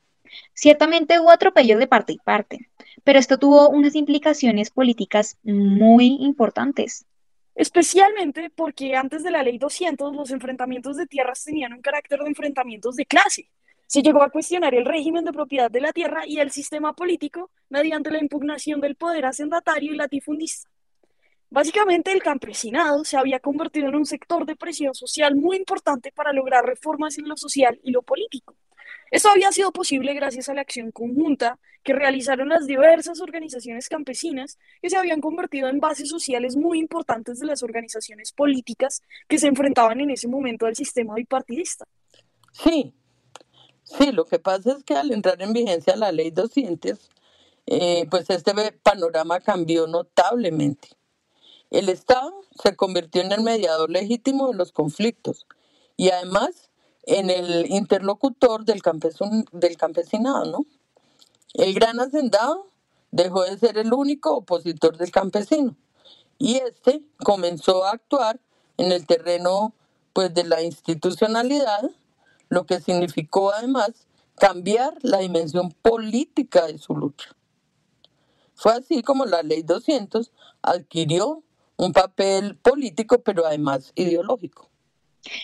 Ciertamente 0.53 1.19
hubo 1.19 1.31
atropellos 1.31 1.79
de 1.79 1.87
parte 1.87 2.13
y 2.13 2.17
parte, 2.17 2.69
pero 3.03 3.19
esto 3.19 3.37
tuvo 3.37 3.69
unas 3.69 3.95
implicaciones 3.95 4.69
políticas 4.69 5.37
muy 5.43 6.17
importantes. 6.21 7.05
Especialmente 7.55 8.49
porque 8.49 8.95
antes 8.95 9.23
de 9.23 9.31
la 9.31 9.43
ley 9.43 9.57
200 9.57 10.15
los 10.15 10.31
enfrentamientos 10.31 10.97
de 10.97 11.05
tierras 11.05 11.43
tenían 11.43 11.73
un 11.73 11.81
carácter 11.81 12.19
de 12.19 12.29
enfrentamientos 12.29 12.95
de 12.95 13.05
clase. 13.05 13.49
Se 13.87 14.01
llegó 14.01 14.23
a 14.23 14.29
cuestionar 14.29 14.73
el 14.73 14.85
régimen 14.85 15.25
de 15.25 15.33
propiedad 15.33 15.69
de 15.69 15.81
la 15.81 15.91
tierra 15.91 16.25
y 16.25 16.39
el 16.39 16.49
sistema 16.51 16.93
político 16.93 17.51
mediante 17.69 18.09
la 18.09 18.19
impugnación 18.19 18.79
del 18.79 18.95
poder 18.95 19.25
hacendatario 19.25 19.93
y 19.93 19.97
latifundista. 19.97 20.70
Básicamente 21.53 22.13
el 22.13 22.23
campesinado 22.23 23.03
se 23.03 23.17
había 23.17 23.41
convertido 23.41 23.89
en 23.89 23.95
un 23.95 24.05
sector 24.05 24.45
de 24.45 24.55
presión 24.55 24.95
social 24.95 25.35
muy 25.35 25.57
importante 25.57 26.13
para 26.13 26.31
lograr 26.31 26.65
reformas 26.65 27.17
en 27.17 27.27
lo 27.27 27.35
social 27.35 27.77
y 27.83 27.91
lo 27.91 28.03
político. 28.03 28.55
Esto 29.11 29.27
había 29.27 29.51
sido 29.51 29.73
posible 29.73 30.13
gracias 30.13 30.47
a 30.47 30.53
la 30.53 30.61
acción 30.61 30.91
conjunta 30.91 31.59
que 31.83 31.91
realizaron 31.91 32.47
las 32.47 32.67
diversas 32.67 33.19
organizaciones 33.19 33.89
campesinas 33.89 34.57
que 34.81 34.89
se 34.89 34.95
habían 34.95 35.19
convertido 35.19 35.67
en 35.67 35.81
bases 35.81 36.07
sociales 36.07 36.55
muy 36.55 36.79
importantes 36.79 37.39
de 37.39 37.47
las 37.47 37.63
organizaciones 37.63 38.31
políticas 38.31 39.01
que 39.27 39.37
se 39.37 39.47
enfrentaban 39.47 39.99
en 39.99 40.11
ese 40.11 40.29
momento 40.29 40.67
al 40.67 40.77
sistema 40.77 41.15
bipartidista. 41.15 41.83
Sí, 42.53 42.93
sí, 43.83 44.13
lo 44.13 44.23
que 44.23 44.39
pasa 44.39 44.77
es 44.77 44.85
que 44.85 44.93
al 44.93 45.11
entrar 45.11 45.41
en 45.41 45.51
vigencia 45.51 45.97
la 45.97 46.13
ley 46.13 46.31
200, 46.31 47.09
eh, 47.65 48.07
pues 48.09 48.29
este 48.29 48.53
panorama 48.81 49.41
cambió 49.41 49.85
notablemente. 49.85 51.00
El 51.71 51.87
Estado 51.87 52.33
se 52.61 52.75
convirtió 52.75 53.21
en 53.21 53.31
el 53.31 53.41
mediador 53.41 53.89
legítimo 53.89 54.49
de 54.49 54.55
los 54.55 54.73
conflictos 54.73 55.47
y 55.95 56.09
además 56.09 56.69
en 57.03 57.29
el 57.29 57.71
interlocutor 57.71 58.65
del, 58.65 58.81
del 59.53 59.77
campesinado, 59.77 60.45
¿no? 60.45 60.65
El 61.53 61.73
gran 61.73 62.01
hacendado 62.01 62.67
dejó 63.11 63.43
de 63.43 63.57
ser 63.57 63.77
el 63.77 63.93
único 63.93 64.35
opositor 64.35 64.97
del 64.97 65.11
campesino 65.11 65.77
y 66.37 66.57
este 66.57 67.03
comenzó 67.23 67.85
a 67.85 67.91
actuar 67.91 68.41
en 68.75 68.91
el 68.91 69.07
terreno 69.07 69.73
pues 70.11 70.33
de 70.33 70.43
la 70.43 70.61
institucionalidad, 70.61 71.89
lo 72.49 72.65
que 72.65 72.81
significó 72.81 73.53
además 73.53 74.07
cambiar 74.37 74.97
la 75.03 75.19
dimensión 75.19 75.71
política 75.71 76.67
de 76.67 76.77
su 76.79 76.95
lucha. 76.95 77.33
Fue 78.55 78.73
así 78.73 79.03
como 79.03 79.25
la 79.25 79.41
ley 79.41 79.61
200 79.61 80.31
adquirió 80.61 81.43
un 81.81 81.93
papel 81.93 82.57
político, 82.57 83.23
pero 83.23 83.43
además 83.43 83.91
ideológico. 83.95 84.69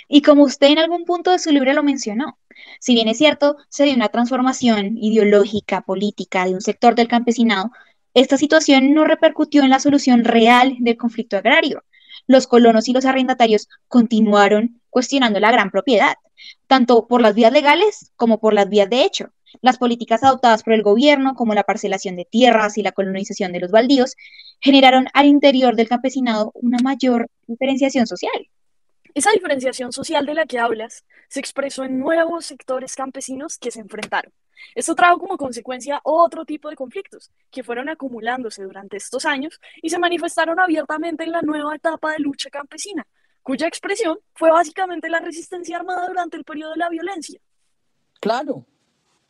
Y 0.07 0.21
como 0.21 0.43
usted 0.43 0.67
en 0.67 0.77
algún 0.77 1.03
punto 1.03 1.31
de 1.31 1.39
su 1.39 1.51
libro 1.51 1.73
lo 1.73 1.81
mencionó, 1.81 2.37
si 2.79 2.93
bien 2.93 3.07
es 3.07 3.17
cierto, 3.17 3.57
se 3.69 3.85
dio 3.85 3.95
una 3.95 4.09
transformación 4.09 4.97
ideológica, 4.99 5.81
política 5.81 6.45
de 6.45 6.53
un 6.53 6.61
sector 6.61 6.93
del 6.93 7.07
campesinado, 7.07 7.71
esta 8.13 8.37
situación 8.37 8.93
no 8.93 9.03
repercutió 9.03 9.63
en 9.63 9.71
la 9.71 9.79
solución 9.79 10.23
real 10.23 10.75
del 10.79 10.95
conflicto 10.95 11.37
agrario. 11.37 11.83
Los 12.27 12.45
colonos 12.45 12.87
y 12.87 12.93
los 12.93 13.05
arrendatarios 13.05 13.67
continuaron 13.87 14.79
cuestionando 14.91 15.39
la 15.39 15.51
gran 15.51 15.71
propiedad, 15.71 16.15
tanto 16.67 17.07
por 17.07 17.21
las 17.21 17.33
vías 17.33 17.51
legales 17.51 18.11
como 18.15 18.39
por 18.39 18.53
las 18.53 18.69
vías 18.69 18.89
de 18.89 19.03
hecho. 19.03 19.31
Las 19.61 19.77
políticas 19.77 20.23
adoptadas 20.23 20.63
por 20.63 20.73
el 20.73 20.83
gobierno, 20.83 21.35
como 21.35 21.53
la 21.53 21.63
parcelación 21.63 22.15
de 22.15 22.25
tierras 22.25 22.77
y 22.77 22.83
la 22.83 22.91
colonización 22.91 23.51
de 23.51 23.59
los 23.59 23.71
baldíos, 23.71 24.15
generaron 24.59 25.07
al 25.13 25.25
interior 25.25 25.75
del 25.75 25.87
campesinado 25.87 26.51
una 26.55 26.77
mayor 26.83 27.27
diferenciación 27.47 28.07
social. 28.07 28.49
Esa 29.13 29.31
diferenciación 29.31 29.91
social 29.91 30.25
de 30.25 30.35
la 30.35 30.45
que 30.45 30.59
hablas 30.59 31.03
se 31.27 31.39
expresó 31.39 31.83
en 31.83 31.99
nuevos 31.99 32.45
sectores 32.45 32.95
campesinos 32.95 33.57
que 33.57 33.71
se 33.71 33.79
enfrentaron. 33.79 34.31
Esto 34.75 34.95
trajo 34.95 35.19
como 35.19 35.37
consecuencia 35.37 36.01
otro 36.03 36.45
tipo 36.45 36.69
de 36.69 36.75
conflictos 36.75 37.31
que 37.49 37.63
fueron 37.63 37.89
acumulándose 37.89 38.63
durante 38.63 38.97
estos 38.97 39.25
años 39.25 39.59
y 39.81 39.89
se 39.89 39.99
manifestaron 39.99 40.59
abiertamente 40.59 41.23
en 41.23 41.31
la 41.31 41.41
nueva 41.41 41.75
etapa 41.75 42.11
de 42.11 42.19
lucha 42.19 42.49
campesina, 42.49 43.05
cuya 43.41 43.67
expresión 43.67 44.19
fue 44.35 44.51
básicamente 44.51 45.09
la 45.09 45.19
resistencia 45.19 45.77
armada 45.77 46.07
durante 46.07 46.37
el 46.37 46.43
periodo 46.43 46.73
de 46.73 46.77
la 46.77 46.89
violencia. 46.89 47.39
Claro, 48.19 48.65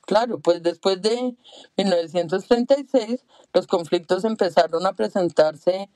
claro, 0.08 0.40
pues 0.40 0.64
después 0.64 1.02
de 1.02 1.36
1936 1.76 3.26
los 3.54 3.68
conflictos 3.68 4.24
empezaron 4.24 4.88
a 4.88 4.94
presentarse 4.94 5.90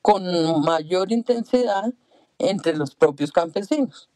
con 0.00 0.22
mayor 0.62 1.10
intensidad 1.10 1.92
entre 2.38 2.76
los 2.76 2.94
propios 2.94 3.32
campesinos. 3.32 4.08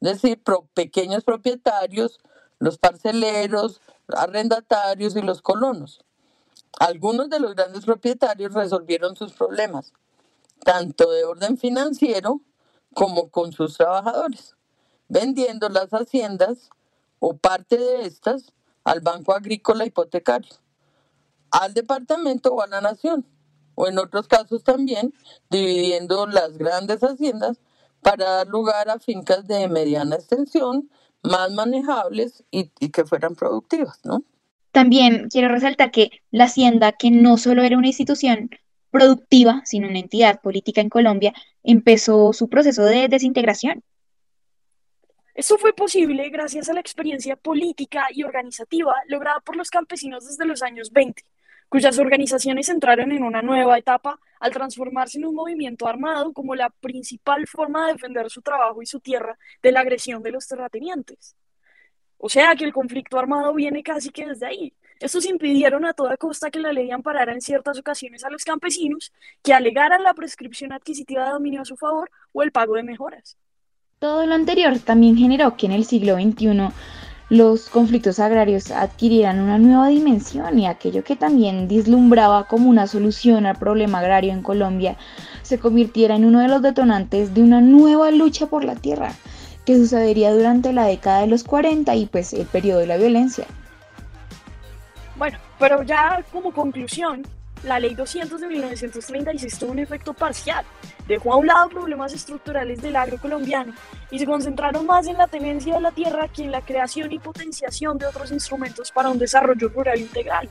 Es 0.00 0.22
decir, 0.22 0.42
pequeños 0.72 1.24
propietarios, 1.24 2.20
los 2.58 2.78
parceleros, 2.78 3.82
arrendatarios 4.08 5.14
y 5.14 5.20
los 5.20 5.42
colonos. 5.42 6.02
Algunos 6.78 7.28
de 7.28 7.38
los 7.38 7.54
grandes 7.54 7.84
propietarios 7.84 8.54
resolvieron 8.54 9.14
sus 9.14 9.32
problemas, 9.32 9.92
tanto 10.64 11.10
de 11.10 11.24
orden 11.24 11.58
financiero 11.58 12.40
como 12.94 13.28
con 13.28 13.52
sus 13.52 13.76
trabajadores, 13.76 14.56
vendiendo 15.08 15.68
las 15.68 15.90
haciendas 15.90 16.70
o 17.18 17.36
parte 17.36 17.76
de 17.76 18.06
estas 18.06 18.54
al 18.90 19.00
Banco 19.00 19.32
Agrícola 19.32 19.86
Hipotecario, 19.86 20.52
al 21.52 21.74
departamento 21.74 22.52
o 22.52 22.60
a 22.60 22.66
la 22.66 22.80
nación 22.80 23.24
o 23.76 23.86
en 23.86 23.98
otros 23.98 24.26
casos 24.26 24.64
también 24.64 25.14
dividiendo 25.48 26.26
las 26.26 26.58
grandes 26.58 27.00
haciendas 27.02 27.60
para 28.02 28.28
dar 28.28 28.48
lugar 28.48 28.90
a 28.90 28.98
fincas 28.98 29.46
de 29.46 29.68
mediana 29.68 30.16
extensión, 30.16 30.90
más 31.22 31.52
manejables 31.52 32.42
y, 32.50 32.64
que 32.90 33.04
fueran 33.04 33.36
productivas, 33.36 34.00
¿no? 34.04 34.24
También 34.72 35.28
quiero 35.30 35.48
resaltar 35.48 35.92
que 35.92 36.10
la 36.32 36.44
hacienda, 36.44 36.90
que 36.92 37.12
no 37.12 37.36
solo 37.36 37.62
era 37.62 37.78
una 37.78 37.88
institución 37.88 38.50
productiva, 38.90 39.62
sino 39.66 39.86
una 39.88 40.00
entidad 40.00 40.40
política 40.40 40.80
en 40.80 40.88
Colombia, 40.88 41.32
empezó 41.62 42.32
su 42.32 42.48
proceso 42.48 42.82
de 42.82 43.06
desintegración. 43.06 43.84
Eso 45.34 45.58
fue 45.58 45.72
posible 45.72 46.28
gracias 46.30 46.68
a 46.68 46.72
la 46.72 46.80
experiencia 46.80 47.36
política 47.36 48.06
y 48.10 48.24
organizativa 48.24 48.94
lograda 49.06 49.40
por 49.40 49.56
los 49.56 49.70
campesinos 49.70 50.26
desde 50.26 50.44
los 50.44 50.62
años 50.62 50.92
20 50.92 51.22
cuyas 51.70 52.00
organizaciones 52.00 52.68
entraron 52.68 53.12
en 53.12 53.22
una 53.22 53.42
nueva 53.42 53.78
etapa 53.78 54.18
al 54.40 54.52
transformarse 54.52 55.18
en 55.18 55.26
un 55.26 55.36
movimiento 55.36 55.86
armado 55.86 56.32
como 56.32 56.56
la 56.56 56.68
principal 56.68 57.46
forma 57.46 57.86
de 57.86 57.92
defender 57.92 58.28
su 58.28 58.42
trabajo 58.42 58.82
y 58.82 58.86
su 58.86 58.98
tierra 58.98 59.38
de 59.62 59.70
la 59.70 59.80
agresión 59.80 60.20
de 60.20 60.32
los 60.32 60.48
terratenientes. 60.48 61.36
O 62.18 62.28
sea 62.28 62.56
que 62.56 62.64
el 62.64 62.72
conflicto 62.72 63.20
armado 63.20 63.54
viene 63.54 63.84
casi 63.84 64.10
que 64.10 64.26
desde 64.26 64.46
ahí. 64.46 64.74
Estos 64.98 65.24
impidieron 65.26 65.84
a 65.86 65.94
toda 65.94 66.16
costa 66.16 66.50
que 66.50 66.58
la 66.58 66.72
ley 66.72 66.90
amparara 66.90 67.32
en 67.32 67.40
ciertas 67.40 67.78
ocasiones 67.78 68.24
a 68.24 68.30
los 68.30 68.44
campesinos 68.44 69.12
que 69.40 69.54
alegaran 69.54 70.02
la 70.02 70.12
prescripción 70.12 70.72
adquisitiva 70.72 71.24
de 71.24 71.30
dominio 71.30 71.62
a 71.62 71.64
su 71.64 71.76
favor 71.76 72.10
o 72.32 72.42
el 72.42 72.50
pago 72.50 72.74
de 72.74 72.82
mejoras. 72.82 73.38
Todo 74.00 74.24
lo 74.24 74.34
anterior 74.34 74.78
también 74.78 75.18
generó 75.18 75.58
que 75.58 75.66
en 75.66 75.72
el 75.72 75.84
siglo 75.84 76.14
XXI 76.14 76.70
los 77.28 77.68
conflictos 77.68 78.18
agrarios 78.18 78.70
adquirieran 78.70 79.40
una 79.40 79.58
nueva 79.58 79.88
dimensión 79.88 80.58
y 80.58 80.66
aquello 80.66 81.04
que 81.04 81.16
también 81.16 81.68
dislumbraba 81.68 82.44
como 82.44 82.70
una 82.70 82.86
solución 82.86 83.44
al 83.44 83.58
problema 83.58 83.98
agrario 83.98 84.32
en 84.32 84.42
Colombia 84.42 84.96
se 85.42 85.58
convirtiera 85.58 86.16
en 86.16 86.24
uno 86.24 86.40
de 86.40 86.48
los 86.48 86.62
detonantes 86.62 87.34
de 87.34 87.42
una 87.42 87.60
nueva 87.60 88.10
lucha 88.10 88.46
por 88.46 88.64
la 88.64 88.74
tierra 88.74 89.12
que 89.66 89.76
sucedería 89.76 90.32
durante 90.32 90.72
la 90.72 90.86
década 90.86 91.20
de 91.20 91.26
los 91.26 91.44
40 91.44 91.94
y 91.94 92.06
pues 92.06 92.32
el 92.32 92.46
periodo 92.46 92.80
de 92.80 92.86
la 92.86 92.96
violencia. 92.96 93.44
Bueno, 95.16 95.36
pero 95.58 95.82
ya 95.82 96.24
como 96.32 96.54
conclusión, 96.54 97.26
la 97.64 97.78
Ley 97.78 97.94
200 97.94 98.40
de 98.40 98.46
1936 98.46 99.58
tuvo 99.58 99.72
un 99.72 99.78
efecto 99.78 100.14
parcial. 100.14 100.64
Dejó 101.06 101.32
a 101.32 101.36
un 101.36 101.46
lado 101.46 101.68
problemas 101.68 102.12
estructurales 102.12 102.80
del 102.80 102.96
agro 102.96 103.18
colombiano 103.18 103.72
y 104.10 104.18
se 104.18 104.26
concentraron 104.26 104.86
más 104.86 105.06
en 105.06 105.18
la 105.18 105.26
tenencia 105.26 105.74
de 105.74 105.80
la 105.80 105.92
tierra 105.92 106.28
que 106.28 106.44
en 106.44 106.52
la 106.52 106.62
creación 106.62 107.12
y 107.12 107.18
potenciación 107.18 107.98
de 107.98 108.06
otros 108.06 108.32
instrumentos 108.32 108.90
para 108.90 109.10
un 109.10 109.18
desarrollo 109.18 109.68
rural 109.68 109.98
integral. 109.98 110.48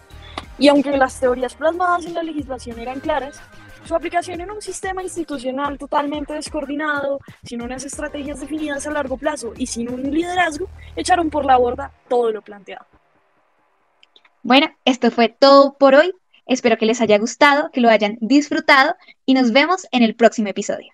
Y 0.58 0.68
aunque 0.68 0.98
las 0.98 1.20
teorías 1.20 1.56
plasmadas 1.56 2.06
en 2.06 2.14
la 2.14 2.24
legislación 2.24 2.80
eran 2.80 3.00
claras, 3.00 3.42
su 3.86 3.96
aplicación 3.96 4.42
en 4.42 4.52
un 4.52 4.62
sistema 4.62 5.02
institucional 5.02 5.78
totalmente 5.78 6.34
descoordinado, 6.34 7.20
sin 7.44 7.62
unas 7.62 7.86
estrategias 7.86 8.40
definidas 8.40 8.86
a 8.86 8.92
largo 8.92 9.18
plazo 9.18 9.54
y 9.58 9.66
sin 9.66 9.92
un 9.92 10.04
liderazgo, 10.12 10.68
echaron 10.96 11.30
por 11.30 11.46
la 11.46 11.58
borda 11.58 11.92
todo 12.08 12.32
lo 12.32 12.42
planteado. 12.42 12.86
Bueno, 14.44 14.68
esto 14.86 15.12
fue 15.12 15.30
todo 15.30 15.74
por 15.74 15.96
hoy. 15.96 16.14
Espero 16.50 16.78
que 16.78 16.86
les 16.86 17.00
haya 17.00 17.18
gustado, 17.20 17.70
que 17.72 17.80
lo 17.80 17.90
hayan 17.90 18.18
disfrutado 18.20 18.96
y 19.26 19.36
nos 19.36 19.54
vemos 19.54 19.88
en 19.92 20.04
el 20.04 20.16
próximo 20.16 20.50
episodio. 20.50 20.92